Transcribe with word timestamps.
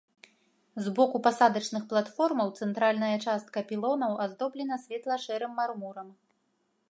З 0.85 0.93
боку 0.99 1.19
пасадачных 1.27 1.83
платформаў 1.91 2.49
цэнтральная 2.65 3.11
частка 3.27 3.57
пілонаў 3.71 4.11
аздобленая 4.25 4.79
светла-шэрым 4.87 5.51
мармурам. 5.61 6.07